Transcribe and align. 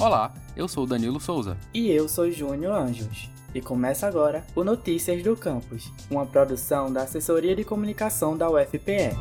Olá, 0.00 0.32
eu 0.56 0.66
sou 0.66 0.86
Danilo 0.86 1.20
Souza. 1.20 1.58
E 1.74 1.90
eu 1.90 2.08
sou 2.08 2.30
Júnior 2.30 2.72
Anjos. 2.72 3.28
E 3.54 3.60
começa 3.60 4.06
agora 4.06 4.42
o 4.56 4.64
Notícias 4.64 5.22
do 5.22 5.36
Campus, 5.36 5.92
uma 6.10 6.24
produção 6.24 6.90
da 6.90 7.02
Assessoria 7.02 7.54
de 7.54 7.64
Comunicação 7.64 8.34
da 8.34 8.48
UFPE. 8.48 9.14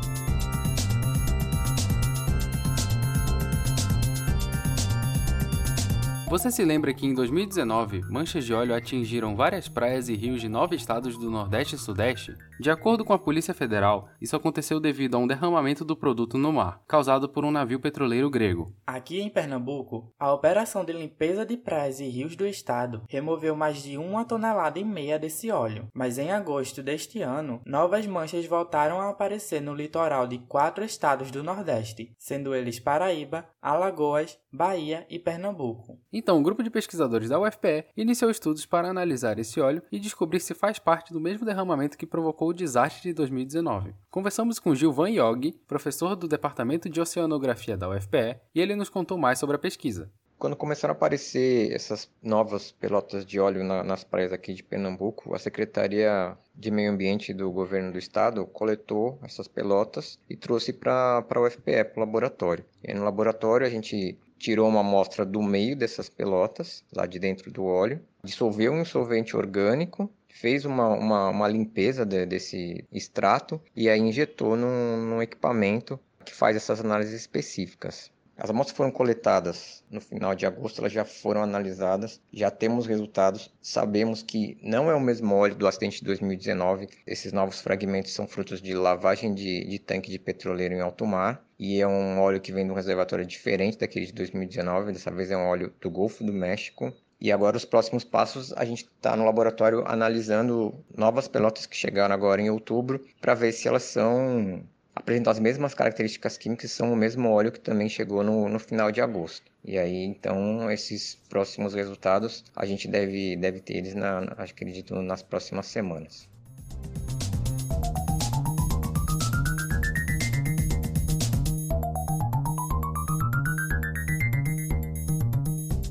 Você 6.30 6.52
se 6.52 6.64
lembra 6.64 6.94
que 6.94 7.08
em 7.08 7.14
2019, 7.16 8.04
manchas 8.08 8.46
de 8.46 8.54
óleo 8.54 8.76
atingiram 8.76 9.36
várias 9.36 9.68
praias 9.68 10.10
e 10.10 10.16
rios 10.16 10.40
de 10.40 10.48
nove 10.48 10.76
estados 10.76 11.18
do 11.18 11.32
Nordeste 11.32 11.74
e 11.74 11.79
Sudeste? 11.79 12.38
De 12.60 12.70
acordo 12.70 13.04
com 13.04 13.14
a 13.14 13.18
Polícia 13.18 13.52
Federal, 13.52 14.10
isso 14.22 14.36
aconteceu 14.36 14.79
devido 14.79 15.15
a 15.15 15.18
um 15.18 15.26
derramamento 15.26 15.84
do 15.84 15.96
produto 15.96 16.38
no 16.38 16.54
mar, 16.54 16.84
causado 16.88 17.28
por 17.28 17.44
um 17.44 17.50
navio 17.50 17.80
petroleiro 17.80 18.30
grego. 18.30 18.72
Aqui 18.86 19.20
em 19.20 19.30
Pernambuco, 19.30 20.14
a 20.20 20.32
operação 20.32 20.86
de 20.86 20.94
limpeza 20.94 21.44
de 21.44 21.58
praias 21.58 22.00
e 22.00 22.08
rios 22.08 22.36
do 22.36 22.46
estado 22.46 23.02
removeu 23.09 23.56
mais 23.56 23.82
de 23.82 23.98
uma 23.98 24.23
tonelada 24.23 24.78
e 24.78 24.84
meia 24.84 25.18
desse 25.18 25.50
óleo. 25.50 25.88
Mas 25.96 26.20
em 26.20 26.30
agosto 26.30 26.84
deste 26.84 27.23
ano, 27.23 27.59
novas 27.66 28.06
manchas 28.06 28.46
voltaram 28.46 29.02
a 29.02 29.09
aparecer 29.09 29.62
no 29.62 29.73
litoral 29.73 30.28
de 30.28 30.38
quatro 30.38 30.84
estados 30.84 31.32
do 31.32 31.42
Nordeste, 31.42 32.14
sendo 32.20 32.54
eles 32.54 32.80
Paraíba, 32.80 33.46
Alagoas, 33.59 34.38
Bahia 34.52 35.08
e 35.09 35.18
Pernambuco. 35.18 35.98
Então, 36.20 36.38
um 36.38 36.44
grupo 36.44 36.62
de 36.62 36.70
pesquisadores 36.70 37.30
da 37.30 37.40
UFPE 37.40 37.86
iniciou 37.96 38.30
estudos 38.30 38.66
para 38.66 38.90
analisar 38.90 39.40
esse 39.40 39.62
óleo 39.62 39.82
e 39.90 39.98
descobrir 39.98 40.42
se 40.42 40.54
faz 40.54 40.78
parte 40.78 41.14
do 41.14 41.20
mesmo 41.22 41.45
derramamento 41.45 41.98
que 41.98 42.05
provocou 42.05 42.50
o 42.50 42.54
desastre 42.54 43.04
de 43.04 43.14
2019. 43.14 43.95
Conversamos 44.12 44.59
com 44.59 44.76
Gilvan 44.76 45.09
Yogi, 45.12 45.55
professor 45.66 46.18
do 46.18 46.28
Departamento 46.28 46.90
de 46.90 47.00
Oceanografia 47.00 47.78
da 47.78 47.90
UFPE, 47.90 48.38
e 48.54 48.59
ele 48.59 48.76
nos 48.76 48.90
contou 48.90 49.18
mais 49.18 49.40
sobre 49.40 49.55
a 49.55 49.59
pesquisa. 49.59 50.12
Quando 50.38 50.58
começaram 50.58 50.94
a 50.94 50.97
aparecer 50.97 51.72
essas 51.72 52.12
novas 52.22 52.70
pelotas 52.70 53.25
de 53.25 53.40
óleo 53.40 53.64
na, 53.64 53.81
nas 53.81 54.03
praias 54.03 54.34
aqui 54.34 54.53
de 54.53 54.62
Pernambuco, 54.62 55.34
a 55.34 55.40
Secretaria 55.40 56.38
de 56.53 56.70
Meio 56.70 56.92
Ambiente 56.92 57.34
do 57.34 57.50
Governo 57.50 57.94
do 57.94 57.97
Estado 57.97 58.45
coletou 58.45 59.17
essas 59.23 59.47
pelotas 59.47 60.20
e 60.30 60.36
trouxe 60.36 60.73
para 60.73 61.25
a 61.30 61.42
UFPE, 61.42 61.86
para 61.86 61.97
o 61.97 62.00
laboratório. 62.02 62.66
E 62.84 62.94
no 62.94 63.06
laboratório 63.06 63.66
a 63.66 63.70
gente 63.70 64.17
tirou 64.40 64.68
uma 64.68 64.80
amostra 64.80 65.26
do 65.26 65.44
meio 65.44 65.76
dessas 65.76 66.09
pelotas, 66.09 66.84
lá 66.95 67.06
de 67.06 67.20
dentro 67.20 67.52
do 67.52 67.66
óleo, 67.66 68.02
dissolveu 68.23 68.73
em 68.73 68.81
um 68.81 68.86
solvente 68.86 69.36
orgânico, 69.36 70.09
fez 70.30 70.66
uma, 70.66 70.88
uma, 70.88 71.30
uma 71.30 71.48
limpeza 71.48 72.06
de, 72.06 72.26
desse 72.26 72.86
extrato 72.92 73.62
e 73.76 73.90
aí 73.90 74.00
injetou 74.00 74.56
num, 74.56 74.98
num 75.06 75.22
equipamento 75.22 76.00
que 76.23 76.34
faz 76.34 76.56
essas 76.56 76.80
análises 76.80 77.14
específicas. 77.14 78.09
As 78.42 78.50
amostras 78.50 78.78
foram 78.78 78.90
coletadas 78.90 79.84
no 79.92 80.00
final 80.00 80.34
de 80.34 80.45
agosto, 80.45 80.80
elas 80.80 80.94
já 80.94 81.04
foram 81.04 81.44
analisadas, 81.44 82.22
já 82.32 82.50
temos 82.50 82.88
resultados, 82.88 83.54
sabemos 83.62 84.23
que 84.23 84.58
não 84.64 84.90
é 84.90 84.96
o 84.96 85.02
mesmo 85.02 85.36
óleo 85.36 85.56
do 85.56 85.68
acidente 85.68 86.00
de 86.00 86.06
2019. 86.06 86.88
Esses 87.06 87.34
novos 87.34 87.59
fragmentos 87.59 88.14
são 88.14 88.26
frutos 88.26 88.62
de 88.62 88.73
lavagem 88.73 89.34
de, 89.34 89.66
de 89.66 89.78
tanque 89.78 90.09
de 90.09 90.18
petroleiro 90.18 90.73
em 90.73 90.80
alto 90.80 91.06
mar 91.06 91.44
e 91.59 91.81
é 91.81 91.88
um 91.88 92.18
óleo 92.22 92.40
que 92.40 92.54
vem 92.54 92.66
de 92.66 92.72
um 92.72 92.76
reservatório 92.76 93.26
diferente 93.26 93.78
daquele 93.78 94.06
de 94.06 94.14
2019. 94.14 94.94
Dessa 94.94 95.12
vez 95.12 95.30
é 95.30 95.36
um 95.36 95.48
óleo 95.48 95.74
do 95.81 95.90
Golfo 95.92 96.24
do 96.24 96.31
México. 96.31 96.94
E 97.20 97.34
agora 97.34 97.58
os 97.58 97.66
próximos 97.66 98.06
passos, 98.06 98.53
a 98.53 98.64
gente 98.64 98.86
está 98.86 99.18
no 99.18 99.26
laboratório 99.26 99.84
analisando 99.86 100.74
novas 100.96 101.28
pelotas 101.28 101.66
que 101.66 101.76
chegaram 101.76 102.16
agora 102.16 102.42
em 102.42 102.50
outubro 102.50 103.06
para 103.20 103.34
ver 103.34 103.52
se 103.52 103.68
elas 103.68 103.84
são 103.84 104.64
apresentam 105.00 105.31
as 105.31 105.39
mesmas 105.39 105.73
características 105.73 106.38
químicas, 106.38 106.72
são 106.72 106.92
o 106.94 106.95
mesmo 106.95 107.30
óleo 107.30 107.52
que 107.52 107.59
também 107.59 107.89
chegou 107.89 108.23
no, 108.23 108.50
no 108.50 108.59
final 108.59 108.92
de 108.92 109.02
agosto. 109.02 109.52
E 109.64 109.78
aí, 109.78 110.03
então, 110.03 110.69
esses 110.72 111.16
próximos 111.30 111.73
resultados, 111.73 112.44
a 112.56 112.66
gente 112.66 112.88
deve, 112.88 113.36
deve 113.36 113.59
ter 113.59 113.78
eles, 113.78 113.95
na, 113.95 114.19
acredito, 114.38 114.96
nas 115.01 115.24
próximas 115.24 115.68
semanas. 115.68 116.28